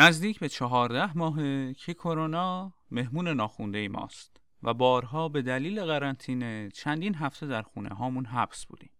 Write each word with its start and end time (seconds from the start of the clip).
نزدیک 0.00 0.38
به 0.38 0.48
چهارده 0.48 1.18
ماهه 1.18 1.74
که 1.74 1.94
کرونا 1.94 2.72
مهمون 2.90 3.28
ناخونده 3.28 3.88
ماست 3.88 4.40
و 4.62 4.74
بارها 4.74 5.28
به 5.28 5.42
دلیل 5.42 5.84
قرنطینه 5.84 6.68
چندین 6.74 7.14
هفته 7.14 7.46
در 7.46 7.62
خونه 7.62 7.88
هامون 7.88 8.24
حبس 8.24 8.66
بودیم. 8.66 8.90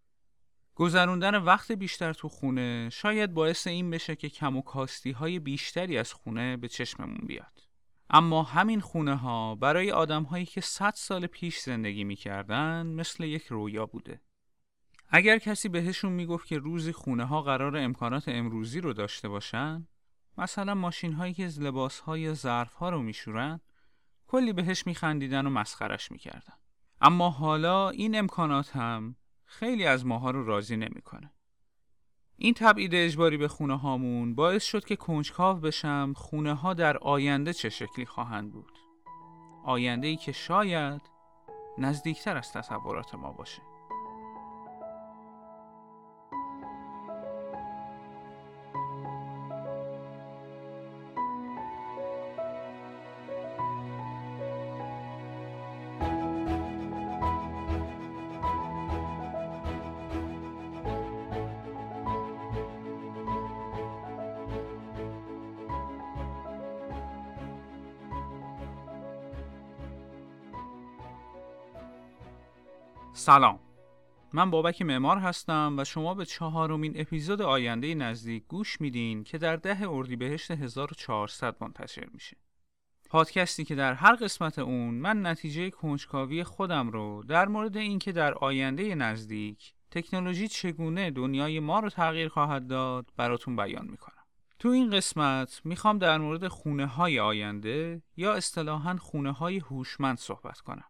گذروندن 0.74 1.34
وقت 1.34 1.72
بیشتر 1.72 2.12
تو 2.12 2.28
خونه 2.28 2.88
شاید 2.92 3.34
باعث 3.34 3.66
این 3.66 3.90
بشه 3.90 4.16
که 4.16 4.28
کم 4.28 4.56
و 4.56 4.62
کاستی 4.62 5.10
های 5.10 5.38
بیشتری 5.38 5.98
از 5.98 6.12
خونه 6.12 6.56
به 6.56 6.68
چشممون 6.68 7.26
بیاد. 7.26 7.62
اما 8.10 8.42
همین 8.42 8.80
خونه 8.80 9.16
ها 9.16 9.54
برای 9.54 9.90
آدم 9.90 10.22
هایی 10.22 10.46
که 10.46 10.60
100 10.60 10.92
سال 10.96 11.26
پیش 11.26 11.58
زندگی 11.58 12.04
می‌کردن 12.04 12.86
مثل 12.86 13.24
یک 13.24 13.46
رویا 13.46 13.86
بوده. 13.86 14.20
اگر 15.08 15.38
کسی 15.38 15.68
بهشون 15.68 16.12
می‌گفت 16.12 16.46
که 16.46 16.58
روزی 16.58 16.92
خونه 16.92 17.24
ها 17.24 17.42
قرار 17.42 17.76
امکانات 17.76 18.24
امروزی 18.28 18.80
رو 18.80 18.92
داشته 18.92 19.28
باشن 19.28 19.86
مثلا 20.38 20.74
ماشین 20.74 21.12
هایی 21.12 21.34
که 21.34 21.46
لباس 21.46 22.00
های 22.00 22.34
ظرف 22.34 22.74
ها 22.74 22.90
رو 22.90 23.02
میشورن 23.02 23.60
کلی 24.26 24.52
بهش 24.52 24.86
میخندیدن 24.86 25.46
و 25.46 25.50
مسخرش 25.50 26.12
می‌کردن. 26.12 26.54
اما 27.00 27.30
حالا 27.30 27.90
این 27.90 28.18
امکانات 28.18 28.76
هم 28.76 29.16
خیلی 29.44 29.86
از 29.86 30.06
ماها 30.06 30.30
رو 30.30 30.44
راضی 30.44 30.76
نمی‌کنه. 30.76 31.32
این 32.36 32.54
تبعید 32.54 32.94
اجباری 32.94 33.36
به 33.36 33.48
خونه 33.48 33.78
هامون 33.78 34.34
باعث 34.34 34.64
شد 34.64 34.84
که 34.84 34.96
کنجکاو 34.96 35.60
بشم 35.60 36.12
خونه 36.16 36.54
ها 36.54 36.74
در 36.74 36.98
آینده 36.98 37.52
چه 37.52 37.70
شکلی 37.70 38.06
خواهند 38.06 38.52
بود. 38.52 38.78
آینده 39.64 40.06
ای 40.06 40.16
که 40.16 40.32
شاید 40.32 41.02
نزدیکتر 41.78 42.36
از 42.36 42.52
تصورات 42.52 43.14
ما 43.14 43.32
باشه. 43.32 43.62
سلام. 73.20 73.60
من 74.32 74.50
بابک 74.50 74.82
معمار 74.82 75.18
هستم 75.18 75.74
و 75.78 75.84
شما 75.84 76.14
به 76.14 76.24
چهارمین 76.24 77.00
اپیزود 77.00 77.42
آینده 77.42 77.94
نزدیک 77.94 78.44
گوش 78.48 78.80
میدین 78.80 79.24
که 79.24 79.38
در 79.38 79.56
ده 79.56 79.90
اردیبهشت 79.90 80.50
1400 80.50 81.56
منتشر 81.60 82.06
میشه. 82.12 82.36
پادکستی 83.10 83.64
که 83.64 83.74
در 83.74 83.94
هر 83.94 84.14
قسمت 84.14 84.58
اون 84.58 84.94
من 84.94 85.26
نتیجه 85.26 85.70
کنجکاوی 85.70 86.44
خودم 86.44 86.90
رو 86.90 87.24
در 87.28 87.48
مورد 87.48 87.76
اینکه 87.76 88.12
در 88.12 88.34
آینده 88.34 88.94
نزدیک 88.94 89.74
تکنولوژی 89.90 90.48
چگونه 90.48 91.10
دنیای 91.10 91.60
ما 91.60 91.80
رو 91.80 91.90
تغییر 91.90 92.28
خواهد 92.28 92.66
داد 92.66 93.10
براتون 93.16 93.56
بیان 93.56 93.86
می‌کنم. 93.90 94.24
تو 94.58 94.68
این 94.68 94.90
قسمت 94.90 95.60
می‌خوام 95.64 95.98
در 95.98 96.18
مورد 96.18 96.48
خونه 96.48 96.86
های 96.86 97.20
آینده 97.20 98.02
یا 98.16 98.34
اصطلاحا 98.34 98.96
خونه 98.96 99.32
های 99.32 99.58
هوشمند 99.58 100.18
صحبت 100.18 100.60
کنم. 100.60 100.89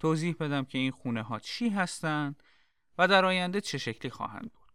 توضیح 0.00 0.36
بدم 0.40 0.64
که 0.64 0.78
این 0.78 0.90
خونه 0.90 1.22
ها 1.22 1.38
چی 1.38 1.68
هستند 1.68 2.42
و 2.98 3.08
در 3.08 3.24
آینده 3.24 3.60
چه 3.60 3.78
شکلی 3.78 4.10
خواهند 4.10 4.52
بود. 4.52 4.72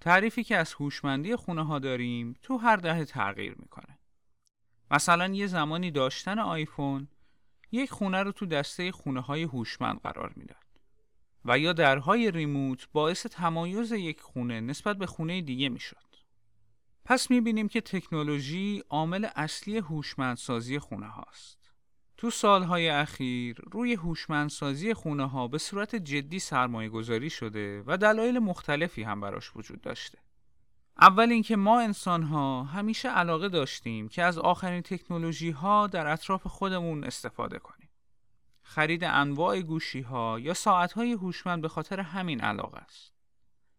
تعریفی 0.00 0.44
که 0.44 0.56
از 0.56 0.74
هوشمندی 0.74 1.36
خونه 1.36 1.64
ها 1.64 1.78
داریم 1.78 2.34
تو 2.42 2.56
هر 2.56 2.76
دهه 2.76 3.04
تغییر 3.04 3.54
می‌کنه. 3.58 3.98
مثلا 4.90 5.34
یه 5.34 5.46
زمانی 5.46 5.90
داشتن 5.90 6.38
آیفون 6.38 7.08
یک 7.72 7.90
خونه 7.90 8.22
رو 8.22 8.32
تو 8.32 8.46
دسته 8.46 8.92
خونه 8.92 9.20
های 9.20 9.42
هوشمند 9.42 10.00
قرار 10.00 10.32
می‌داد. 10.36 10.66
و 11.44 11.58
یا 11.58 11.72
درهای 11.72 12.30
ریموت 12.30 12.88
باعث 12.92 13.26
تمایز 13.26 13.92
یک 13.92 14.20
خونه 14.20 14.60
نسبت 14.60 14.96
به 14.96 15.06
خونه 15.06 15.42
دیگه 15.42 15.68
می‌شد. 15.68 15.96
پس 17.04 17.30
می‌بینیم 17.30 17.68
که 17.68 17.80
تکنولوژی 17.80 18.82
عامل 18.90 19.28
اصلی 19.36 19.78
هوشمندسازی 19.78 20.78
خونه 20.78 21.06
هاست. 21.06 21.65
تو 22.16 22.30
سالهای 22.30 22.88
اخیر 22.88 23.62
روی 23.72 23.94
هوشمندسازی 23.94 24.94
خونه 24.94 25.28
ها 25.28 25.48
به 25.48 25.58
صورت 25.58 25.96
جدی 25.96 26.38
سرمایه 26.38 26.88
گذاری 26.88 27.30
شده 27.30 27.82
و 27.86 27.96
دلایل 27.96 28.38
مختلفی 28.38 29.02
هم 29.02 29.20
براش 29.20 29.56
وجود 29.56 29.80
داشته. 29.80 30.18
اول 31.00 31.32
اینکه 31.32 31.56
ما 31.56 31.80
انسان 31.80 32.22
ها 32.22 32.62
همیشه 32.62 33.08
علاقه 33.08 33.48
داشتیم 33.48 34.08
که 34.08 34.22
از 34.22 34.38
آخرین 34.38 34.82
تکنولوژی 34.82 35.50
ها 35.50 35.86
در 35.86 36.06
اطراف 36.06 36.46
خودمون 36.46 37.04
استفاده 37.04 37.58
کنیم. 37.58 37.88
خرید 38.62 39.04
انواع 39.04 39.60
گوشی 39.60 40.00
ها 40.00 40.40
یا 40.40 40.54
ساعت 40.54 40.92
های 40.92 41.12
هوشمند 41.12 41.62
به 41.62 41.68
خاطر 41.68 42.00
همین 42.00 42.40
علاقه 42.40 42.78
است. 42.78 43.12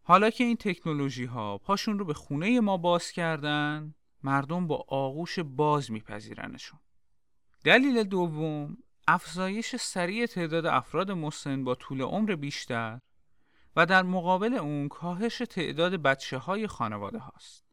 حالا 0.03 0.29
که 0.29 0.43
این 0.43 0.57
تکنولوژی 0.57 1.25
ها 1.25 1.57
پاشون 1.57 1.99
رو 1.99 2.05
به 2.05 2.13
خونه 2.13 2.59
ما 2.59 2.77
باز 2.77 3.11
کردن، 3.11 3.93
مردم 4.23 4.67
با 4.67 4.85
آغوش 4.87 5.39
باز 5.39 5.91
میپذیرنشون. 5.91 6.79
دلیل 7.63 8.03
دوم 8.03 8.77
افزایش 9.07 9.75
سریع 9.75 10.25
تعداد 10.25 10.65
افراد 10.65 11.11
مسن 11.11 11.63
با 11.63 11.75
طول 11.75 12.01
عمر 12.01 12.35
بیشتر 12.35 12.99
و 13.75 13.85
در 13.85 14.03
مقابل 14.03 14.53
اون 14.53 14.87
کاهش 14.87 15.37
تعداد 15.37 15.95
بچه 15.95 16.37
های 16.37 16.67
خانواده 16.67 17.17
هاست. 17.17 17.65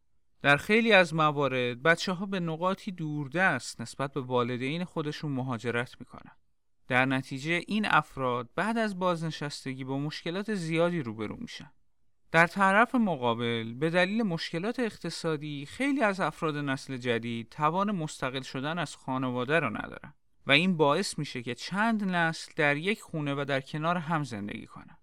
در 0.42 0.56
خیلی 0.56 0.92
از 0.92 1.14
موارد 1.14 1.82
بچه 1.82 2.12
ها 2.12 2.26
به 2.26 2.40
نقاطی 2.40 2.92
دوردست 2.92 3.80
نسبت 3.80 4.12
به 4.12 4.20
والدین 4.20 4.84
خودشون 4.84 5.32
مهاجرت 5.32 5.96
می‌کنن. 6.00 6.32
در 6.88 7.04
نتیجه 7.04 7.62
این 7.66 7.86
افراد 7.86 8.48
بعد 8.54 8.78
از 8.78 8.98
بازنشستگی 8.98 9.84
با 9.84 9.98
مشکلات 9.98 10.54
زیادی 10.54 11.02
روبرو 11.02 11.36
میشن. 11.36 11.70
در 12.34 12.46
طرف 12.46 12.94
مقابل 12.94 13.74
به 13.74 13.90
دلیل 13.90 14.22
مشکلات 14.22 14.80
اقتصادی 14.80 15.66
خیلی 15.66 16.02
از 16.02 16.20
افراد 16.20 16.56
نسل 16.56 16.96
جدید 16.96 17.48
توان 17.48 17.90
مستقل 17.90 18.42
شدن 18.42 18.78
از 18.78 18.96
خانواده 18.96 19.58
را 19.58 19.68
ندارن 19.68 20.14
و 20.46 20.52
این 20.52 20.76
باعث 20.76 21.18
میشه 21.18 21.42
که 21.42 21.54
چند 21.54 22.04
نسل 22.04 22.52
در 22.56 22.76
یک 22.76 23.00
خونه 23.00 23.34
و 23.34 23.44
در 23.48 23.60
کنار 23.60 23.96
هم 23.96 24.24
زندگی 24.24 24.66
کنند. 24.66 24.98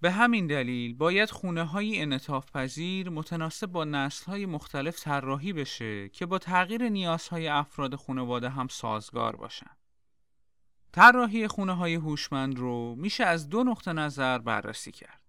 به 0.00 0.10
همین 0.10 0.46
دلیل 0.46 0.94
باید 0.94 1.30
خونه 1.30 1.64
های 1.64 2.00
انطاف 2.02 2.50
پذیر 2.52 3.10
متناسب 3.10 3.66
با 3.66 3.84
نسل 3.84 4.26
های 4.26 4.46
مختلف 4.46 5.02
طراحی 5.02 5.52
بشه 5.52 6.08
که 6.08 6.26
با 6.26 6.38
تغییر 6.38 6.88
نیازهای 6.88 7.48
افراد 7.48 7.94
خانواده 7.94 8.48
هم 8.48 8.68
سازگار 8.68 9.36
باشن. 9.36 9.70
طراحی 10.92 11.48
خونه 11.48 11.72
های 11.72 11.94
هوشمند 11.94 12.58
رو 12.58 12.94
میشه 12.94 13.24
از 13.24 13.48
دو 13.48 13.64
نقطه 13.64 13.92
نظر 13.92 14.38
بررسی 14.38 14.92
کرد. 14.92 15.25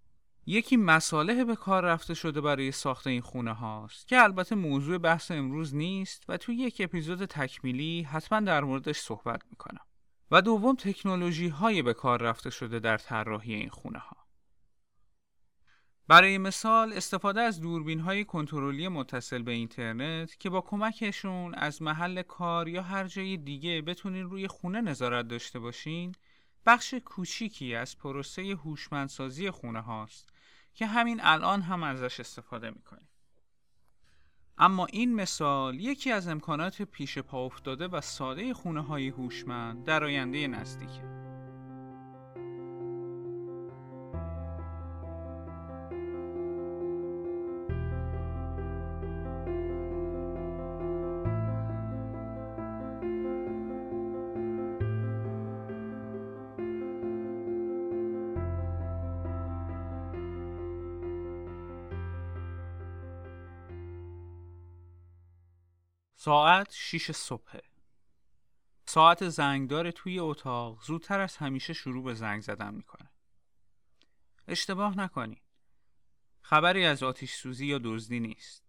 یکی 0.50 0.78
مساله 0.78 1.46
به 1.46 1.56
کار 1.56 1.86
رفته 1.86 2.14
شده 2.14 2.42
برای 2.42 2.72
ساخت 2.72 3.08
این 3.08 3.22
خونه 3.22 3.54
هاست 3.54 4.08
که 4.08 4.24
البته 4.24 4.56
موضوع 4.56 4.98
بحث 4.98 5.32
امروز 5.32 5.76
نیست 5.76 6.24
و 6.28 6.38
توی 6.38 6.56
یک 6.56 6.78
اپیزود 6.80 7.26
تکمیلی 7.26 8.04
حتما 8.04 8.40
در 8.40 8.64
موردش 8.64 8.98
صحبت 8.98 9.42
می‌کنم. 9.50 9.82
و 10.32 10.42
دوم 10.42 10.76
تکنولوژی 10.76 11.48
های 11.48 11.82
به 11.82 11.94
کار 11.94 12.22
رفته 12.22 12.50
شده 12.50 12.80
در 12.80 12.98
طراحی 12.98 13.54
این 13.54 13.70
خونه 13.70 14.00
ها. 14.00 14.18
برای 16.08 16.38
مثال 16.38 16.94
استفاده 16.94 17.42
از 17.42 17.62
دوربین 17.62 18.00
های 18.00 18.26
کنترلی 18.26 18.88
متصل 18.88 19.42
به 19.42 19.52
اینترنت 19.52 20.40
که 20.40 20.50
با 20.50 20.62
کمکشون 20.62 21.54
از 21.54 21.82
محل 21.82 22.22
کار 22.22 22.68
یا 22.68 22.82
هر 22.82 23.08
جای 23.08 23.38
دیگه 23.38 23.82
بتونین 23.82 24.24
روی 24.24 24.48
خونه 24.48 24.82
نظارت 24.82 25.28
داشته 25.28 25.60
باشین 25.60 26.16
بخش 26.66 26.94
کوچیکی 26.94 27.76
از 27.76 27.98
پروسه 27.98 28.42
هوشمندسازی 28.42 29.52
خونه 29.52 29.82
هاست 29.82 30.30
که 30.78 30.86
همین 30.88 31.20
الان 31.24 31.62
هم 31.62 31.84
ازش 31.84 32.20
استفاده 32.20 32.70
می‌کنیم. 32.70 33.08
اما 34.58 34.86
این 34.86 35.16
مثال 35.16 35.80
یکی 35.80 36.12
از 36.12 36.28
امکانات 36.28 36.82
پیش 36.82 37.18
پا 37.18 37.46
افتاده 37.46 37.88
و 37.88 38.02
ساده 38.02 38.54
خونه 38.54 38.82
های 38.82 39.08
هوشمند 39.08 39.86
در 39.86 40.04
آینده 40.04 40.48
نزدیکه. 40.48 41.27
ساعت 66.28 66.74
6 66.74 67.12
صبح 67.12 67.60
ساعت 68.86 69.30
زنگدار 69.30 69.92
توی 69.92 70.20
اتاق 70.20 70.84
زودتر 70.84 71.20
از 71.20 71.38
همیشه 71.38 71.74
شروع 71.74 72.04
به 72.04 72.14
زنگ 72.14 72.42
زدن 72.42 72.74
می‌کنه. 72.74 73.10
اشتباه 74.48 74.98
نکنید. 74.98 75.42
خبری 76.42 76.86
از 76.86 77.04
آتیش 77.04 77.34
سوزی 77.34 77.66
یا 77.66 77.80
دزدی 77.84 78.20
نیست. 78.20 78.64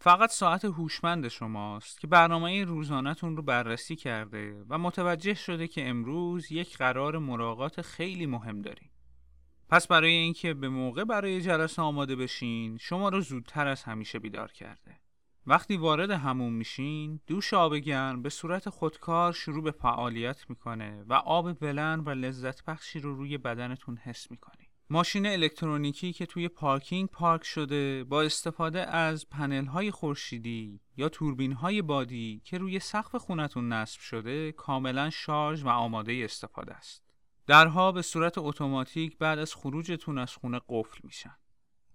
فقط 0.00 0.30
ساعت 0.30 0.64
هوشمند 0.64 1.28
شماست 1.28 2.00
که 2.00 2.06
برنامه 2.06 2.64
روزانهتون 2.64 3.36
رو 3.36 3.42
بررسی 3.42 3.96
کرده 3.96 4.64
و 4.68 4.78
متوجه 4.78 5.34
شده 5.34 5.68
که 5.68 5.88
امروز 5.88 6.52
یک 6.52 6.76
قرار 6.76 7.18
مراقات 7.18 7.82
خیلی 7.82 8.26
مهم 8.26 8.62
داریم. 8.62 8.90
پس 9.68 9.86
برای 9.86 10.12
اینکه 10.12 10.54
به 10.54 10.68
موقع 10.68 11.04
برای 11.04 11.40
جلسه 11.40 11.82
آماده 11.82 12.16
بشین 12.16 12.78
شما 12.78 13.08
رو 13.08 13.20
زودتر 13.20 13.66
از 13.66 13.82
همیشه 13.82 14.18
بیدار 14.18 14.52
کرده. 14.52 15.09
وقتی 15.46 15.76
وارد 15.76 16.10
همون 16.10 16.52
میشین 16.52 17.20
دوش 17.26 17.54
آب 17.54 17.76
گرم 17.76 18.22
به 18.22 18.28
صورت 18.28 18.68
خودکار 18.68 19.32
شروع 19.32 19.62
به 19.62 19.70
فعالیت 19.70 20.50
می‌کنه 20.50 21.04
و 21.08 21.12
آب 21.14 21.62
ولن 21.62 22.00
و 22.00 22.10
لذت 22.10 22.64
بخشی 22.64 23.00
رو 23.00 23.14
روی 23.14 23.38
بدنتون 23.38 23.96
حس 23.96 24.30
می‌کنی. 24.30 24.70
ماشین 24.92 25.26
الکترونیکی 25.26 26.12
که 26.12 26.26
توی 26.26 26.48
پارکینگ 26.48 27.08
پارک 27.08 27.44
شده 27.44 28.04
با 28.04 28.22
استفاده 28.22 28.80
از 28.80 29.28
پنل 29.28 29.64
های 29.64 29.90
خورشیدی 29.90 30.80
یا 30.96 31.08
توربین 31.08 31.52
های 31.52 31.82
بادی 31.82 32.42
که 32.44 32.58
روی 32.58 32.78
سقف 32.78 33.16
خونتون 33.16 33.72
نصب 33.72 34.00
شده 34.00 34.52
کاملا 34.52 35.10
شارژ 35.10 35.64
و 35.64 35.68
آماده 35.68 36.20
استفاده 36.24 36.74
است. 36.74 37.02
درها 37.46 37.92
به 37.92 38.02
صورت 38.02 38.38
اتوماتیک 38.38 39.18
بعد 39.18 39.38
از 39.38 39.54
خروجتون 39.54 40.18
از 40.18 40.34
خونه 40.34 40.60
قفل 40.68 40.98
میشن. 41.02 41.36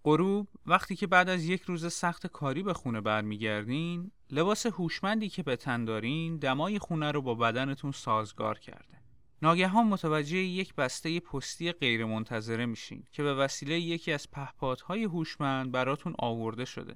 غروب 0.05 0.47
وقتی 0.65 0.95
که 0.95 1.07
بعد 1.07 1.29
از 1.29 1.45
یک 1.45 1.61
روز 1.61 1.93
سخت 1.93 2.27
کاری 2.27 2.63
به 2.63 2.73
خونه 2.73 3.01
برمیگردین 3.01 4.11
لباس 4.31 4.65
هوشمندی 4.65 5.29
که 5.29 5.43
به 5.43 5.55
تن 5.55 5.85
دارین 5.85 6.37
دمای 6.37 6.79
خونه 6.79 7.11
رو 7.11 7.21
با 7.21 7.35
بدنتون 7.35 7.91
سازگار 7.91 8.59
کرده. 8.59 9.01
ناگهان 9.41 9.87
متوجه 9.87 10.37
یک 10.37 10.75
بسته 10.75 11.19
پستی 11.19 11.71
غیرمنتظره 11.71 12.65
میشین 12.65 13.03
که 13.11 13.23
به 13.23 13.33
وسیله 13.33 13.79
یکی 13.79 14.11
از 14.11 14.31
پهپادهای 14.31 15.03
هوشمند 15.03 15.71
براتون 15.71 16.15
آورده 16.19 16.65
شده 16.65 16.95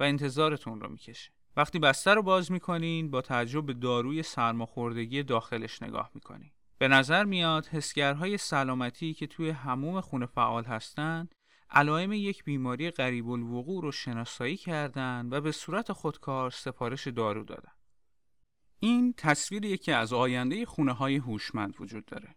و 0.00 0.02
انتظارتون 0.02 0.80
رو 0.80 0.88
می‌کشه. 0.88 1.30
وقتی 1.56 1.78
بسته 1.78 2.14
رو 2.14 2.22
باز 2.22 2.52
می‌کنین 2.52 3.10
با 3.10 3.20
تعجب 3.20 3.66
به 3.66 3.72
داروی 3.72 4.22
سرماخوردگی 4.22 5.22
داخلش 5.22 5.82
نگاه 5.82 6.10
می‌کنین. 6.14 6.50
به 6.78 6.88
نظر 6.88 7.24
میاد 7.24 7.66
حسگرهای 7.66 8.38
سلامتی 8.38 9.14
که 9.14 9.26
توی 9.26 9.50
هموم 9.50 10.00
خونه 10.00 10.26
فعال 10.26 10.64
هستند 10.64 11.34
علائم 11.72 12.12
یک 12.12 12.44
بیماری 12.44 12.90
غریب 12.90 13.28
الوقوع 13.28 13.82
رو 13.82 13.92
شناسایی 13.92 14.56
کردند 14.56 15.32
و 15.32 15.40
به 15.40 15.52
صورت 15.52 15.92
خودکار 15.92 16.50
سفارش 16.50 17.06
دارو 17.08 17.44
دادن. 17.44 17.72
این 18.80 19.14
تصویر 19.16 19.64
یکی 19.64 19.92
از 19.92 20.12
آینده 20.12 20.66
خونه 20.66 20.92
های 20.92 21.16
هوشمند 21.16 21.74
وجود 21.80 22.04
داره. 22.04 22.36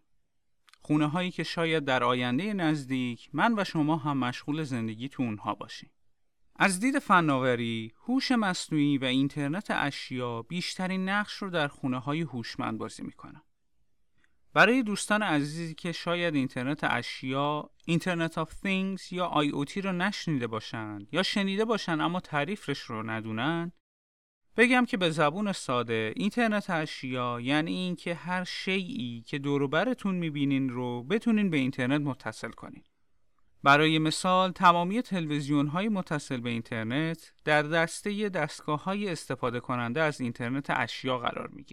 خونه 0.80 1.06
هایی 1.06 1.30
که 1.30 1.42
شاید 1.42 1.84
در 1.84 2.04
آینده 2.04 2.52
نزدیک 2.52 3.30
من 3.32 3.58
و 3.58 3.64
شما 3.64 3.96
هم 3.96 4.18
مشغول 4.18 4.62
زندگی 4.62 5.08
تو 5.08 5.22
اونها 5.22 5.54
باشیم. 5.54 5.90
از 6.56 6.80
دید 6.80 6.98
فناوری، 6.98 7.92
هوش 8.06 8.32
مصنوعی 8.32 8.98
و 8.98 9.04
اینترنت 9.04 9.66
اشیا 9.70 10.42
بیشترین 10.42 11.08
نقش 11.08 11.34
رو 11.34 11.50
در 11.50 11.68
خونه 11.68 11.98
های 11.98 12.20
هوشمند 12.20 12.78
بازی 12.78 13.02
می‌کنن. 13.02 13.42
برای 14.54 14.82
دوستان 14.82 15.22
عزیزی 15.22 15.74
که 15.74 15.92
شاید 15.92 16.34
اینترنت 16.34 16.80
اشیا، 16.84 17.70
اینترنت 17.84 18.38
آف 18.38 18.52
things 18.52 19.12
یا 19.12 19.32
IoT 19.34 19.76
رو 19.76 19.92
نشنیده 19.92 20.46
باشند 20.46 21.08
یا 21.12 21.22
شنیده 21.22 21.64
باشند 21.64 22.00
اما 22.00 22.20
تعریفش 22.20 22.78
رو 22.78 23.10
ندونن 23.10 23.72
بگم 24.56 24.84
که 24.84 24.96
به 24.96 25.10
زبون 25.10 25.52
ساده 25.52 26.12
اینترنت 26.16 26.70
اشیا 26.70 27.40
یعنی 27.40 27.72
اینکه 27.72 28.14
هر 28.14 28.44
شیعی 28.44 29.24
که 29.26 29.38
دور 29.38 29.66
برتون 29.66 30.14
می‌بینین 30.14 30.68
رو 30.68 31.02
بتونین 31.02 31.50
به 31.50 31.56
اینترنت 31.56 32.00
متصل 32.00 32.50
کنین. 32.50 32.82
برای 33.62 33.98
مثال 33.98 34.52
تمامی 34.52 35.02
تلویزیون 35.02 35.66
های 35.66 35.88
متصل 35.88 36.40
به 36.40 36.50
اینترنت 36.50 37.32
در 37.44 37.62
دسته 37.62 38.28
دستگاه 38.28 38.84
های 38.84 39.08
استفاده 39.08 39.60
کننده 39.60 40.02
از 40.02 40.20
اینترنت 40.20 40.70
اشیا 40.70 41.18
قرار 41.18 41.48
می 41.48 41.64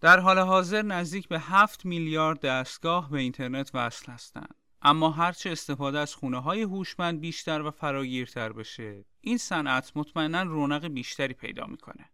در 0.00 0.20
حال 0.20 0.38
حاضر 0.38 0.82
نزدیک 0.82 1.28
به 1.28 1.38
7 1.38 1.86
میلیارد 1.86 2.40
دستگاه 2.40 3.10
به 3.10 3.18
اینترنت 3.18 3.70
وصل 3.74 4.12
هستند. 4.12 4.54
اما 4.82 5.10
هرچه 5.10 5.50
استفاده 5.50 5.98
از 5.98 6.14
خونه 6.14 6.38
های 6.42 6.62
هوشمند 6.62 7.20
بیشتر 7.20 7.62
و 7.62 7.70
فراگیرتر 7.70 8.52
بشه، 8.52 9.04
این 9.20 9.38
صنعت 9.38 9.92
مطمئنا 9.94 10.42
رونق 10.42 10.86
بیشتری 10.88 11.34
پیدا 11.34 11.66
می‌کنه. 11.66 12.10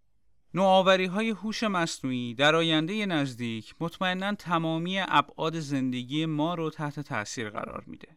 نوآوری 0.54 1.06
های 1.06 1.31
هوش 1.31 1.62
مصنوعی 1.62 2.34
در 2.34 2.54
آینده 2.54 3.06
نزدیک 3.06 3.75
مطمئنا 3.81 4.34
تمامی 4.34 5.00
ابعاد 5.00 5.60
زندگی 5.60 6.26
ما 6.26 6.54
رو 6.54 6.70
تحت 6.70 7.00
تاثیر 7.00 7.50
قرار 7.50 7.84
میده. 7.86 8.16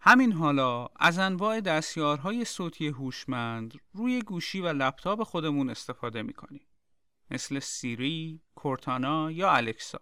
همین 0.00 0.32
حالا 0.32 0.88
از 1.00 1.18
انواع 1.18 1.60
دستیارهای 1.60 2.44
صوتی 2.44 2.86
هوشمند 2.86 3.74
روی 3.92 4.22
گوشی 4.22 4.60
و 4.60 4.68
لپتاپ 4.68 5.22
خودمون 5.22 5.70
استفاده 5.70 6.22
می‌کنیم. 6.22 6.66
مثل 7.30 7.58
سیری، 7.58 8.40
کورتانا 8.54 9.30
یا 9.30 9.52
الکسا 9.52 10.00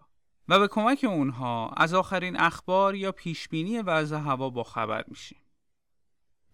و 0.48 0.58
به 0.58 0.68
کمک 0.68 1.04
اونها 1.08 1.68
از 1.68 1.94
آخرین 1.94 2.40
اخبار 2.40 2.94
یا 2.94 3.12
پیشبینی 3.12 3.78
وضع 3.78 4.16
هوا 4.16 4.50
با 4.50 4.62
خبر 4.62 5.04
میشیم. 5.08 5.38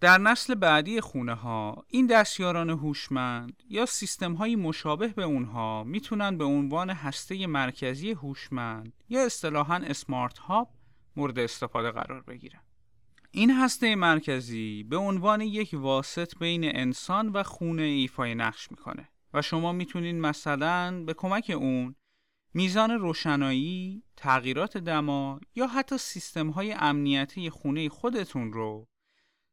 در 0.01 0.19
نسل 0.19 0.55
بعدی 0.55 1.01
خونه 1.01 1.35
ها 1.35 1.85
این 1.89 2.07
دستیاران 2.07 2.71
هوشمند 2.71 3.63
یا 3.69 3.87
سیستم 3.87 4.33
های 4.35 4.57
مشابه 4.57 5.09
به 5.09 5.23
اونها 5.23 5.85
می‌تونن 5.85 6.39
به 6.39 6.45
عنوان 6.45 6.91
هسته 6.91 7.47
مرکزی 7.47 8.11
هوشمند 8.11 8.93
یا 9.09 9.27
اصطلاحاً 9.27 9.77
اسمارت 9.77 10.39
هاب 10.39 10.71
مورد 11.17 11.39
استفاده 11.39 11.91
قرار 11.91 12.23
بگیرن. 12.23 12.61
این 13.31 13.51
هسته 13.51 13.95
مرکزی 13.95 14.83
به 14.83 14.97
عنوان 14.97 15.41
یک 15.41 15.71
واسط 15.73 16.39
بین 16.39 16.77
انسان 16.77 17.29
و 17.29 17.43
خونه 17.43 17.83
ایفای 17.83 18.35
نقش 18.35 18.71
می‌کنه 18.71 19.09
و 19.37 19.43
شما 19.43 19.73
می‌تونین 19.73 20.21
مثلا 20.21 21.05
به 21.05 21.15
کمک 21.15 21.53
اون 21.57 21.95
میزان 22.55 22.91
روشنایی، 22.91 24.03
تغییرات 24.17 24.77
دما 24.77 25.41
یا 25.55 25.67
حتی 25.67 25.99
سیستم 25.99 26.51
های 26.51 26.73
امنیتی 26.73 27.51
خونه 27.51 27.89
خودتون 27.89 28.53
رو 28.53 28.89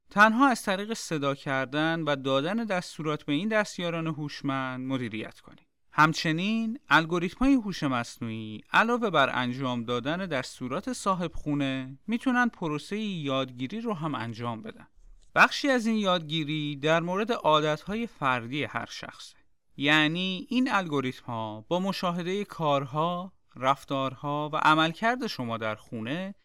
تنها 0.09 0.47
از 0.47 0.63
طریق 0.63 0.93
صدا 0.93 1.35
کردن 1.35 2.01
و 2.01 2.15
دادن 2.15 2.55
دستورات 2.55 3.23
به 3.23 3.33
این 3.33 3.47
دستیاران 3.47 4.07
هوشمند 4.07 4.87
مدیریت 4.87 5.39
کنید. 5.39 5.67
همچنین 5.91 6.79
الگوریتم 6.89 7.37
های 7.39 7.53
هوش 7.53 7.83
مصنوعی 7.83 8.61
علاوه 8.73 9.09
بر 9.09 9.29
انجام 9.33 9.83
دادن 9.83 10.25
دستورات 10.25 10.93
صاحب 10.93 11.31
خونه 11.33 11.97
می‌تونن 12.07 12.47
پروسه 12.49 12.97
یادگیری 12.97 13.81
رو 13.81 13.93
هم 13.93 14.15
انجام 14.15 14.61
بدن. 14.61 14.87
بخشی 15.35 15.69
از 15.69 15.85
این 15.85 15.95
یادگیری 15.95 16.75
در 16.75 16.99
مورد 16.99 17.31
عادتهای 17.31 18.07
فردی 18.07 18.63
هر 18.63 18.87
شخصه. 18.89 19.42
یعنی 19.77 20.47
این 20.49 20.71
الگوریتم 20.71 21.25
ها 21.25 21.65
با 21.67 21.79
مشاهده 21.79 22.45
کارها، 22.45 23.33
رفتارها 23.55 24.49
و 24.53 24.57
عملکرد 24.57 25.27
شما 25.27 25.57
در 25.57 25.75
خونه 25.75 26.35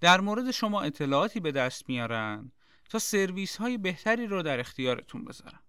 در 0.00 0.20
مورد 0.20 0.50
شما 0.50 0.82
اطلاعاتی 0.82 1.40
به 1.40 1.52
دست 1.52 1.88
میارن 1.88 2.52
تا 2.90 2.98
سرویس 2.98 3.56
های 3.56 3.78
بهتری 3.78 4.26
رو 4.26 4.42
در 4.42 4.60
اختیارتون 4.60 5.24
بذارن. 5.24 5.60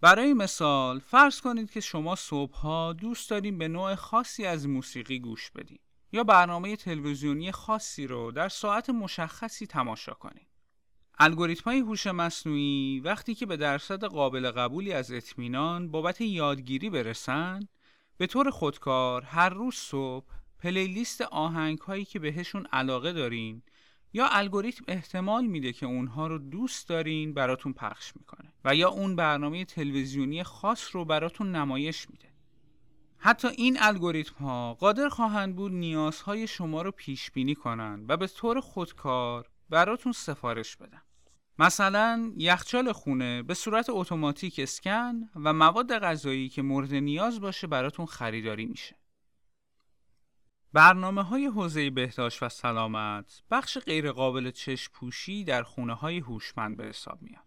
برای 0.00 0.34
مثال 0.34 0.98
فرض 0.98 1.40
کنید 1.40 1.70
که 1.70 1.80
شما 1.80 2.14
صبحها 2.16 2.92
دوست 2.92 3.30
داریم 3.30 3.58
به 3.58 3.68
نوع 3.68 3.94
خاصی 3.94 4.46
از 4.46 4.68
موسیقی 4.68 5.18
گوش 5.18 5.50
بدید 5.50 5.80
یا 6.12 6.24
برنامه 6.24 6.76
تلویزیونی 6.76 7.52
خاصی 7.52 8.06
رو 8.06 8.32
در 8.32 8.48
ساعت 8.48 8.90
مشخصی 8.90 9.66
تماشا 9.66 10.14
کنید. 10.14 10.55
الگوریتم 11.18 11.70
های 11.70 11.78
هوش 11.78 12.06
مصنوعی 12.06 13.00
وقتی 13.00 13.34
که 13.34 13.46
به 13.46 13.56
درصد 13.56 14.04
قابل 14.04 14.50
قبولی 14.50 14.92
از 14.92 15.12
اطمینان 15.12 15.90
بابت 15.90 16.20
یادگیری 16.20 16.90
برسن 16.90 17.60
به 18.16 18.26
طور 18.26 18.50
خودکار 18.50 19.22
هر 19.22 19.48
روز 19.48 19.74
صبح 19.74 20.26
پلیلیست 20.58 21.20
آهنگ 21.20 21.78
هایی 21.78 22.04
که 22.04 22.18
بهشون 22.18 22.66
علاقه 22.72 23.12
دارین 23.12 23.62
یا 24.12 24.28
الگوریتم 24.28 24.84
احتمال 24.88 25.46
میده 25.46 25.72
که 25.72 25.86
اونها 25.86 26.26
رو 26.26 26.38
دوست 26.38 26.88
دارین 26.88 27.34
براتون 27.34 27.72
پخش 27.72 28.12
می‌کنه 28.16 28.52
و 28.64 28.74
یا 28.74 28.88
اون 28.88 29.16
برنامه 29.16 29.64
تلویزیونی 29.64 30.42
خاص 30.42 30.96
رو 30.96 31.04
براتون 31.04 31.56
نمایش 31.56 32.10
میده. 32.10 32.28
حتی 33.18 33.48
این 33.48 33.78
الگوریتم 33.80 34.34
ها 34.34 34.74
قادر 34.74 35.08
خواهند 35.08 35.56
بود 35.56 35.72
نیازهای 35.72 36.46
شما 36.46 36.82
رو 36.82 36.90
پیش 36.90 37.30
بینی 37.30 37.54
کنند 37.54 38.10
و 38.10 38.16
به 38.16 38.26
طور 38.26 38.60
خودکار 38.60 39.48
براتون 39.70 40.12
سفارش 40.12 40.76
بدن. 40.76 41.02
مثلا 41.58 42.32
یخچال 42.36 42.92
خونه 42.92 43.42
به 43.42 43.54
صورت 43.54 43.86
اتوماتیک 43.88 44.58
اسکن 44.58 45.30
و 45.36 45.52
مواد 45.52 45.98
غذایی 45.98 46.48
که 46.48 46.62
مورد 46.62 46.94
نیاز 46.94 47.40
باشه 47.40 47.66
براتون 47.66 48.06
خریداری 48.06 48.66
میشه. 48.66 48.96
برنامه 50.72 51.22
های 51.22 51.46
حوزه 51.46 51.90
بهداشت 51.90 52.42
و 52.42 52.48
سلامت 52.48 53.42
بخش 53.50 53.78
غیرقابل 53.78 54.50
چشم 54.50 54.92
پوشی 54.92 55.44
در 55.44 55.62
خونه 55.62 55.94
های 55.94 56.18
هوشمند 56.18 56.76
به 56.76 56.84
حساب 56.84 57.22
میاد. 57.22 57.46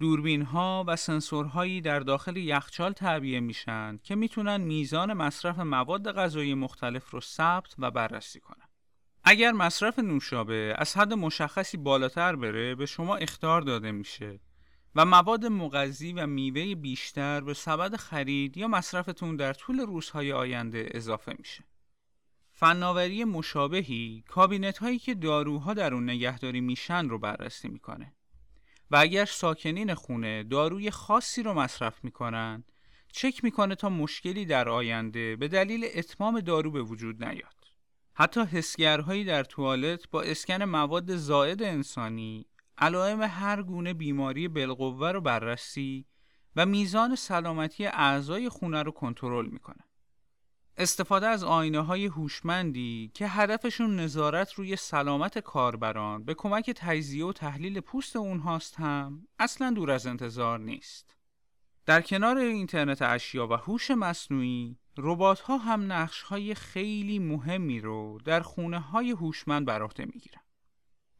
دوربین 0.00 0.42
ها 0.42 0.84
و 0.86 0.96
سنسورهایی 0.96 1.80
در 1.80 2.00
داخل 2.00 2.36
یخچال 2.36 2.92
تعبیه 2.92 3.40
میشن 3.40 3.98
که 4.02 4.14
می‌تونن 4.14 4.56
میزان 4.56 5.12
مصرف 5.12 5.58
مواد 5.58 6.12
غذایی 6.12 6.54
مختلف 6.54 7.10
رو 7.10 7.20
ثبت 7.20 7.74
و 7.78 7.90
بررسی 7.90 8.40
کنن. 8.40 8.67
اگر 9.30 9.52
مصرف 9.52 9.98
نوشابه 9.98 10.74
از 10.78 10.96
حد 10.96 11.12
مشخصی 11.12 11.76
بالاتر 11.76 12.36
بره 12.36 12.74
به 12.74 12.86
شما 12.86 13.16
اختار 13.16 13.60
داده 13.60 13.92
میشه 13.92 14.40
و 14.94 15.04
مواد 15.04 15.46
مغذی 15.46 16.12
و 16.12 16.26
میوه 16.26 16.74
بیشتر 16.74 17.40
به 17.40 17.54
سبد 17.54 17.96
خرید 17.96 18.56
یا 18.56 18.68
مصرفتون 18.68 19.36
در 19.36 19.52
طول 19.52 19.80
روزهای 19.80 20.32
آینده 20.32 20.88
اضافه 20.90 21.34
میشه. 21.38 21.64
فناوری 22.52 23.24
مشابهی 23.24 24.24
کابینت 24.28 24.78
هایی 24.78 24.98
که 24.98 25.14
داروها 25.14 25.74
در 25.74 25.94
اون 25.94 26.10
نگهداری 26.10 26.60
میشن 26.60 27.08
رو 27.08 27.18
بررسی 27.18 27.68
می‌کنه 27.68 28.12
و 28.90 28.96
اگر 28.96 29.24
ساکنین 29.24 29.94
خونه 29.94 30.42
داروی 30.42 30.90
خاصی 30.90 31.42
رو 31.42 31.54
مصرف 31.54 32.04
می‌کنن 32.04 32.64
چک 33.12 33.44
می‌کنه 33.44 33.74
تا 33.74 33.88
مشکلی 33.88 34.46
در 34.46 34.68
آینده 34.68 35.36
به 35.36 35.48
دلیل 35.48 35.86
اتمام 35.94 36.40
دارو 36.40 36.70
به 36.70 36.82
وجود 36.82 37.24
نیاد. 37.24 37.67
حتی 38.20 38.40
حسگرهایی 38.40 39.24
در 39.24 39.44
توالت 39.44 40.10
با 40.10 40.22
اسکن 40.22 40.62
مواد 40.64 41.16
زائد 41.16 41.62
انسانی 41.62 42.46
علائم 42.78 43.22
هر 43.22 43.62
گونه 43.62 43.94
بیماری 43.94 44.48
بالقوه 44.48 45.10
رو 45.10 45.20
بررسی 45.20 46.06
و 46.56 46.66
میزان 46.66 47.14
سلامتی 47.14 47.86
اعضای 47.86 48.48
خونه 48.48 48.82
رو 48.82 48.90
کنترل 48.90 49.46
می‌کنه. 49.46 49.84
استفاده 50.76 51.26
از 51.26 51.44
آینه 51.44 51.80
های 51.80 52.06
هوشمندی 52.06 53.10
که 53.14 53.28
هدفشون 53.28 54.00
نظارت 54.00 54.52
روی 54.52 54.76
سلامت 54.76 55.38
کاربران 55.38 56.24
به 56.24 56.34
کمک 56.34 56.70
تجزیه 56.70 57.24
و 57.24 57.32
تحلیل 57.32 57.80
پوست 57.80 58.16
اونهاست 58.16 58.76
هم 58.76 59.28
اصلا 59.38 59.70
دور 59.70 59.90
از 59.90 60.06
انتظار 60.06 60.58
نیست. 60.58 61.16
در 61.86 62.02
کنار 62.02 62.38
اینترنت 62.38 63.02
اشیا 63.02 63.46
و 63.46 63.52
هوش 63.52 63.90
مصنوعی 63.90 64.78
ربات 65.00 65.40
ها 65.40 65.56
هم 65.56 65.92
نقش 65.92 66.22
های 66.22 66.54
خیلی 66.54 67.18
مهمی 67.18 67.80
رو 67.80 68.18
در 68.24 68.40
خونه 68.40 68.78
های 68.78 69.10
هوشمند 69.10 69.66
بر 69.66 69.82
عهده 69.82 70.04
می‌گیرن. 70.04 70.42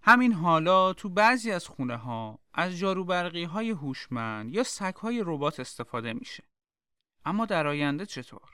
همین 0.02 0.32
حالا 0.32 0.92
تو 0.92 1.08
بعضی 1.08 1.50
از 1.50 1.66
خونه 1.66 1.96
ها 1.96 2.38
از 2.54 2.78
جاروبرقی 2.78 3.44
های 3.44 3.70
هوشمند 3.70 4.54
یا 4.54 4.62
سگ 4.62 4.94
های 4.94 5.22
ربات 5.26 5.60
استفاده 5.60 6.12
میشه. 6.12 6.44
اما 7.24 7.46
در 7.46 7.66
آینده 7.66 8.06
چطور؟ 8.06 8.50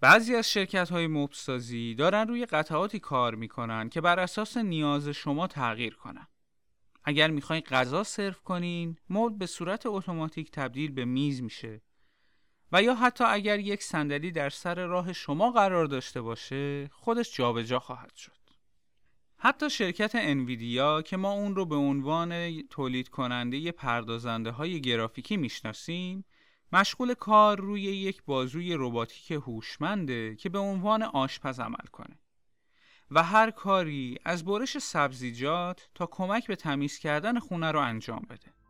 بعضی 0.00 0.34
از 0.34 0.50
شرکت 0.50 0.90
های 0.90 1.06
مبسازی 1.06 1.94
دارن 1.94 2.28
روی 2.28 2.46
قطعاتی 2.46 2.98
کار 2.98 3.34
می‌کنن 3.34 3.88
که 3.88 4.00
بر 4.00 4.20
اساس 4.20 4.56
نیاز 4.56 5.08
شما 5.08 5.46
تغییر 5.46 5.94
کنن. 5.94 6.26
اگر 7.04 7.30
می‌خواین 7.30 7.62
غذا 7.62 8.04
سرو 8.04 8.34
کنین، 8.44 8.96
مبل 9.10 9.34
به 9.34 9.46
صورت 9.46 9.86
اتوماتیک 9.86 10.50
تبدیل 10.50 10.92
به 10.92 11.04
میز 11.04 11.42
میشه 11.42 11.82
و 12.72 12.82
یا 12.82 12.94
حتی 12.94 13.24
اگر 13.24 13.58
یک 13.58 13.82
صندلی 13.82 14.30
در 14.30 14.50
سر 14.50 14.86
راه 14.86 15.12
شما 15.12 15.50
قرار 15.50 15.86
داشته 15.86 16.20
باشه، 16.20 16.88
خودش 16.88 17.36
جابجا 17.36 17.62
جا 17.62 17.78
خواهد 17.78 18.14
شد. 18.14 18.32
حتی 19.36 19.70
شرکت 19.70 20.10
انویدیا 20.14 21.02
که 21.02 21.16
ما 21.16 21.32
اون 21.32 21.54
رو 21.54 21.66
به 21.66 21.76
عنوان 21.76 22.62
تولید 22.62 23.08
کننده 23.08 23.72
پردازنده 23.72 24.50
های 24.50 24.80
گرافیکی 24.80 25.36
می‌شناسیم 25.36 26.24
مشغول 26.72 27.14
کار 27.14 27.60
روی 27.60 27.82
یک 27.82 28.22
بازوی 28.26 28.74
رباتیک 28.78 29.30
هوشمنده 29.30 30.36
که 30.36 30.48
به 30.48 30.58
عنوان 30.58 31.02
آشپز 31.02 31.60
عمل 31.60 31.86
کنه 31.92 32.18
و 33.10 33.22
هر 33.22 33.50
کاری 33.50 34.18
از 34.24 34.44
برش 34.44 34.78
سبزیجات 34.78 35.88
تا 35.94 36.06
کمک 36.06 36.46
به 36.46 36.56
تمیز 36.56 36.98
کردن 36.98 37.38
خونه 37.38 37.70
رو 37.70 37.80
انجام 37.80 38.26
بده. 38.30 38.61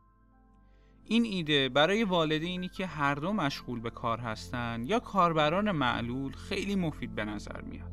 این 1.05 1.25
ایده 1.25 1.69
برای 1.69 2.05
والدینی 2.05 2.69
که 2.69 2.87
هر 2.87 3.15
دو 3.15 3.33
مشغول 3.33 3.81
به 3.81 3.91
کار 3.91 4.19
هستند 4.19 4.91
یا 4.91 4.99
کاربران 4.99 5.71
معلول 5.71 6.33
خیلی 6.33 6.77
مفید 6.77 7.15
به 7.15 7.25
نظر 7.25 7.61
میاد. 7.61 7.93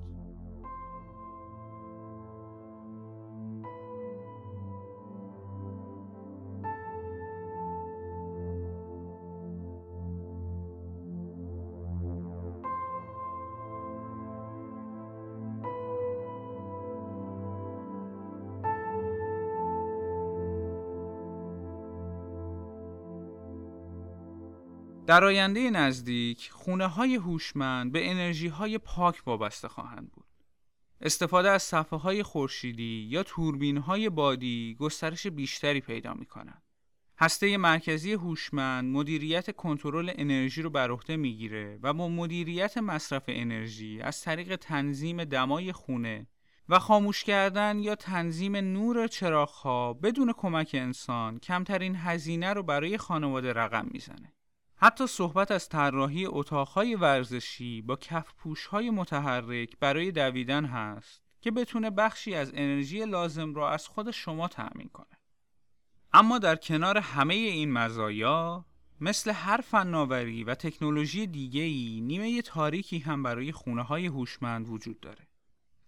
در 25.10 25.24
آینده 25.24 25.70
نزدیک 25.70 26.50
خونه 26.52 26.88
های 26.88 27.16
هوشمند 27.16 27.92
به 27.92 28.10
انرژی 28.10 28.48
های 28.48 28.78
پاک 28.78 29.22
وابسته 29.26 29.68
خواهند 29.68 30.12
بود. 30.12 30.26
استفاده 31.02 31.50
از 31.50 31.64
صفحه 31.64 32.00
های 32.00 32.24
خورشیدی 32.24 33.08
یا 33.10 33.24
توربین 33.24 33.78
های 33.78 34.10
بادی 34.10 34.78
گسترش 34.80 35.28
بیشتری 35.28 35.82
پیدا 35.82 36.14
می 36.14 36.26
کنند. 36.26 36.64
هسته 37.18 37.58
مرکزی 37.58 38.14
هوشمند 38.14 38.94
مدیریت 38.94 39.56
کنترل 39.56 40.12
انرژی 40.16 40.62
رو 40.62 40.70
بر 40.70 40.92
عهده 40.92 41.18
می‌گیره 41.18 41.80
و 41.84 41.94
با 41.94 42.08
مدیریت 42.08 42.78
مصرف 42.78 43.24
انرژی 43.28 44.02
از 44.02 44.22
طریق 44.22 44.56
تنظیم 44.56 45.24
دمای 45.24 45.72
خونه 45.72 46.28
و 46.70 46.80
خاموش 46.80 47.24
کردن 47.24 47.80
یا 47.80 47.96
تنظیم 47.96 48.56
نور 48.56 49.08
چراغها 49.08 49.94
بدون 49.94 50.34
کمک 50.38 50.72
انسان 50.74 51.40
کمترین 51.40 51.96
هزینه 51.96 52.54
رو 52.54 52.64
برای 52.64 52.98
خانواده 52.98 53.54
رقم 53.54 53.88
می‌زنه. 53.92 54.34
حتی 54.82 55.08
صحبت 55.08 55.52
از 55.52 55.70
طراحی 55.70 56.26
اتاقهای 56.26 56.96
ورزشی 56.96 57.82
با 57.82 57.96
کفپوشهای 57.96 58.90
متحرک 58.90 59.80
برای 59.80 60.12
دویدن 60.12 60.66
هست 60.66 61.22
که 61.42 61.52
بتونه 61.52 61.90
بخشی 61.90 62.36
از 62.36 62.52
انرژی 62.54 63.06
لازم 63.06 63.56
را 63.56 63.72
از 63.72 63.88
خود 63.88 64.12
شما 64.12 64.48
تأمین 64.48 64.90
کنه. 64.94 65.20
اما 66.14 66.40
در 66.40 66.56
کنار 66.56 66.98
همه 66.98 67.34
این 67.34 67.72
مزایا 67.72 68.66
مثل 69.02 69.32
هر 69.32 69.62
فناوری 69.62 70.44
و 70.44 70.56
تکنولوژی 70.56 71.28
دیگه‌ای 71.28 72.02
نیمه 72.02 72.42
تاریکی 72.42 73.00
هم 73.00 73.24
برای 73.24 73.52
خونه 73.52 73.84
های 73.84 74.08
هوشمند 74.08 74.70
وجود 74.70 75.00
داره. 75.00 75.28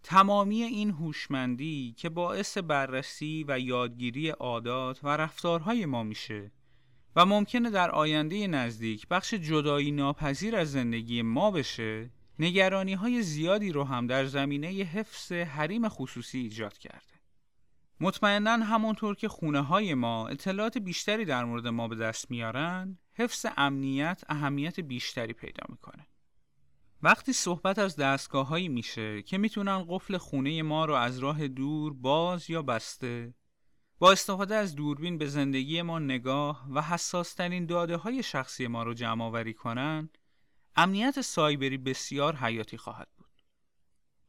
تمامی 0.03 0.63
این 0.63 0.91
هوشمندی 0.91 1.95
که 1.97 2.09
باعث 2.09 2.57
بررسی 2.57 3.45
و 3.47 3.59
یادگیری 3.59 4.29
عادات 4.29 4.99
و 5.03 5.07
رفتارهای 5.07 5.85
ما 5.85 6.03
میشه 6.03 6.51
و 7.15 7.25
ممکنه 7.25 7.69
در 7.69 7.91
آینده 7.91 8.47
نزدیک 8.47 9.07
بخش 9.07 9.33
جدایی 9.33 9.91
ناپذیر 9.91 10.55
از 10.55 10.71
زندگی 10.71 11.21
ما 11.21 11.51
بشه 11.51 12.09
نگرانی 12.39 12.93
های 12.93 13.21
زیادی 13.21 13.71
رو 13.71 13.83
هم 13.83 14.07
در 14.07 14.25
زمینه 14.25 14.67
حفظ 14.67 15.31
حریم 15.31 15.89
خصوصی 15.89 16.39
ایجاد 16.39 16.77
کرده. 16.77 17.21
مطمئنا 17.99 18.51
همونطور 18.51 19.15
که 19.15 19.27
خونه 19.27 19.61
های 19.61 19.93
ما 19.93 20.27
اطلاعات 20.27 20.77
بیشتری 20.77 21.25
در 21.25 21.45
مورد 21.45 21.67
ما 21.67 21.87
به 21.87 21.95
دست 21.95 22.31
میارن 22.31 22.97
حفظ 23.13 23.45
امنیت 23.57 24.21
اهمیت 24.29 24.79
بیشتری 24.79 25.33
پیدا 25.33 25.63
می‌کنه. 25.69 26.07
وقتی 27.03 27.33
صحبت 27.33 27.79
از 27.79 27.95
دستگاه 27.95 28.47
هایی 28.47 28.69
میشه 28.69 29.21
که 29.21 29.37
می‌تونن 29.37 29.85
قفل 29.89 30.17
خونه 30.17 30.63
ما 30.63 30.85
رو 30.85 30.93
از 30.93 31.19
راه 31.19 31.47
دور 31.47 31.93
باز 31.93 32.49
یا 32.49 32.61
بسته 32.61 33.33
با 34.01 34.11
استفاده 34.11 34.55
از 34.55 34.75
دوربین 34.75 35.17
به 35.17 35.27
زندگی 35.27 35.81
ما 35.81 35.99
نگاه 35.99 36.67
و 36.69 36.81
حساسترین 36.81 37.65
داده 37.65 37.97
های 37.97 38.23
شخصی 38.23 38.67
ما 38.67 38.83
رو 38.83 38.93
جمع 38.93 39.23
آوری 39.23 39.53
کنند، 39.53 40.17
امنیت 40.75 41.21
سایبری 41.21 41.77
بسیار 41.77 42.35
حیاتی 42.35 42.77
خواهد 42.77 43.07
بود. 43.17 43.41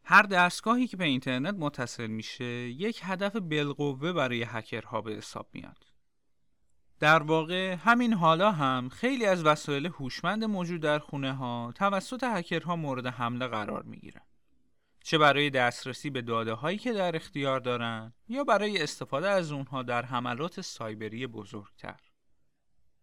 هر 0.04 0.22
دستگاهی 0.22 0.86
که 0.86 0.96
به 0.96 1.04
اینترنت 1.04 1.54
متصل 1.58 2.06
میشه، 2.06 2.44
یک 2.68 3.00
هدف 3.02 3.36
بالقوه 3.36 4.12
برای 4.12 4.42
هکرها 4.42 5.00
به 5.00 5.12
حساب 5.12 5.48
میاد. 5.52 5.86
در 7.00 7.22
واقع 7.22 7.74
همین 7.74 8.12
حالا 8.12 8.52
هم 8.52 8.88
خیلی 8.88 9.26
از 9.26 9.44
وسایل 9.44 9.86
هوشمند 9.86 10.44
موجود 10.44 10.80
در 10.80 10.98
خونه 10.98 11.32
ها 11.32 11.72
توسط 11.74 12.24
هکرها 12.24 12.76
مورد 12.76 13.06
حمله 13.06 13.46
قرار 13.46 13.82
می 13.82 13.96
گیرن. 13.96 14.22
چه 15.04 15.18
برای 15.18 15.50
دسترسی 15.50 16.10
به 16.10 16.22
داده 16.22 16.52
هایی 16.52 16.78
که 16.78 16.92
در 16.92 17.16
اختیار 17.16 17.60
دارند 17.60 18.14
یا 18.28 18.44
برای 18.44 18.82
استفاده 18.82 19.28
از 19.28 19.52
اونها 19.52 19.82
در 19.82 20.04
حملات 20.04 20.60
سایبری 20.60 21.26
بزرگتر. 21.26 22.00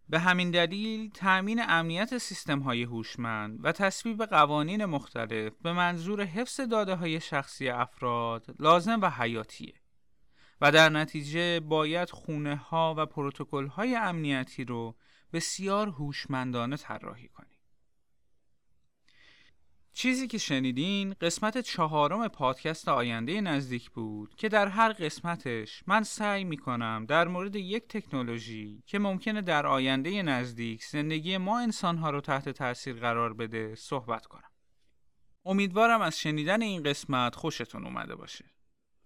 به 0.10 0.20
همین 0.20 0.52
دلیل 0.52 1.10
تأمین 1.10 1.62
امنیت 1.68 2.18
سیستم 2.18 2.60
های 2.60 2.84
هوشمند 2.84 3.60
و 3.64 3.72
تصویب 3.72 4.26
قوانین 4.26 4.86
مختلف 4.86 5.54
به 5.62 5.74
منظور 5.74 6.22
حفظ 6.22 6.60
داده 6.62 6.96
های 6.96 7.20
شخصی 7.20 7.70
افراد 7.70 8.46
لازم 8.60 9.02
و 9.02 9.10
حیاتیه 9.10 9.74
و 10.62 10.72
در 10.72 10.90
نتیجه 10.90 11.60
باید 11.60 12.10
خونه 12.10 12.56
ها 12.56 12.96
و 12.98 13.06
پروتکل 13.06 13.68
های 13.68 13.96
امنیتی 13.96 14.64
رو 14.64 14.96
بسیار 15.34 15.88
هوشمندانه 15.88 16.78
طراحی 16.78 17.28
کنیم. 17.28 17.49
چیزی 20.00 20.28
که 20.28 20.38
شنیدین 20.38 21.16
قسمت 21.22 21.58
چهارم 21.58 22.28
پادکست 22.28 22.88
آینده 22.88 23.42
نزدیک 23.42 23.90
بود 23.90 24.36
که 24.36 24.50
در 24.50 24.68
هر 24.68 24.94
قسمتش 24.94 25.84
من 25.88 26.04
سعی 26.04 26.44
می 26.44 26.58
کنم 26.58 27.06
در 27.10 27.28
مورد 27.28 27.56
یک 27.56 27.88
تکنولوژی 27.88 28.84
که 28.86 29.00
ممکنه 29.00 29.42
در 29.42 29.68
آینده 29.68 30.24
نزدیک 30.24 30.84
زندگی 30.84 31.38
ما 31.38 31.60
انسانها 31.60 32.10
رو 32.10 32.22
تحت 32.22 32.50
تاثیر 32.50 32.96
قرار 32.96 33.34
بده 33.34 33.76
صحبت 33.76 34.26
کنم. 34.26 34.52
امیدوارم 35.46 36.02
از 36.02 36.20
شنیدن 36.20 36.62
این 36.62 36.84
قسمت 36.84 37.36
خوشتون 37.36 37.86
اومده 37.86 38.16
باشه. 38.16 38.46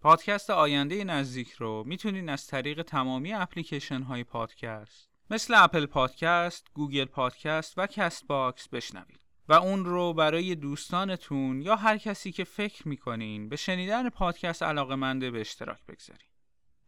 پادکست 0.01 0.50
آینده 0.50 1.03
نزدیک 1.03 1.51
رو 1.51 1.83
می‌تونین 1.88 2.29
از 2.29 2.47
طریق 2.47 2.81
تمامی 2.81 3.33
اپلیکیشن 3.33 4.01
های 4.01 4.23
پادکست 4.23 5.09
مثل 5.29 5.53
اپل 5.57 5.85
پادکست، 5.85 6.67
گوگل 6.73 7.05
پادکست 7.05 7.73
و 7.77 7.88
کست‌باکس 7.88 8.67
بشنوید 8.67 9.22
و 9.50 9.53
اون 9.53 9.85
رو 9.85 10.13
برای 10.13 10.55
دوستانتون 10.55 11.62
یا 11.62 11.75
هر 11.75 11.97
کسی 11.97 12.31
که 12.31 12.43
فکر 12.43 12.88
می‌کنین 12.88 13.50
به 13.50 13.55
شنیدن 13.55 14.09
پادکست 14.09 14.63
علاقه 14.63 14.95
منده 14.95 15.31
به 15.31 15.41
اشتراک 15.41 15.79
بگذارین. 15.88 16.27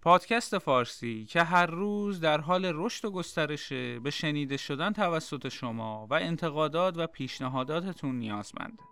پادکست 0.01 0.57
فارسی 0.57 1.25
که 1.25 1.43
هر 1.43 1.65
روز 1.65 2.19
در 2.19 2.41
حال 2.41 2.71
رشد 2.73 3.05
و 3.05 3.11
گسترشه 3.11 3.99
به 3.99 4.09
شنیده 4.11 4.57
شدن 4.57 4.93
توسط 4.93 5.49
شما 5.49 6.07
و 6.09 6.13
انتقادات 6.13 6.97
و 6.97 7.07
پیشنهاداتتون 7.07 8.15
نیازمنده. 8.15 8.83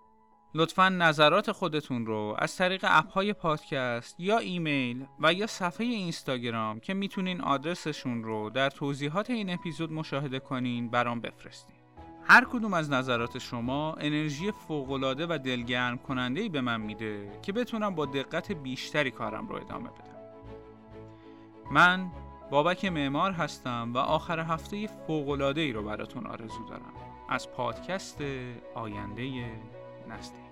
لطفا 0.55 0.89
نظرات 0.89 1.51
خودتون 1.51 2.05
رو 2.05 2.35
از 2.39 2.57
طریق 2.57 2.85
اپ 2.87 3.11
های 3.11 3.33
پادکست 3.33 4.19
یا 4.19 4.37
ایمیل 4.37 5.05
و 5.19 5.33
یا 5.33 5.47
صفحه 5.47 5.85
اینستاگرام 5.85 6.79
که 6.79 6.93
می‌تونین 6.93 7.41
آدرسشون 7.41 8.23
رو 8.23 8.49
در 8.49 8.69
توضیحات 8.69 9.29
این 9.29 9.49
اپیزود 9.49 9.91
مشاهده 9.91 10.39
کنین 10.39 10.89
برام 10.89 11.21
بفرستین. 11.21 11.82
هر 12.25 12.45
کدوم 12.45 12.73
از 12.73 12.91
نظرات 12.91 13.37
شما 13.37 13.93
انرژی 13.93 14.51
فوقالعاده 14.51 15.27
و 15.29 15.39
دلگرم 15.43 15.97
کننده 15.97 16.41
ای 16.41 16.49
به 16.49 16.61
من 16.61 16.81
میده 16.81 17.39
که 17.41 17.51
بتونم 17.51 17.95
با 17.95 18.05
دقت 18.05 18.51
بیشتری 18.51 19.11
کارم 19.11 19.47
رو 19.47 19.55
ادامه 19.55 19.89
بدم. 19.89 20.13
من 21.71 22.11
بابک 22.51 22.85
معمار 22.85 23.31
هستم 23.31 23.91
و 23.93 23.97
آخر 23.97 24.39
هفته 24.39 24.87
فوقالعاده 24.87 25.61
ای 25.61 25.73
رو 25.73 25.83
براتون 25.83 26.27
آرزو 26.27 26.65
دارم 26.69 26.93
از 27.29 27.51
پادکست 27.51 28.21
آینده 28.75 29.51
نزدیک 30.09 30.42